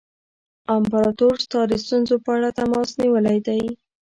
[0.77, 3.63] امپراطور ستا د ستونزو په اړه تماس نیولی دی.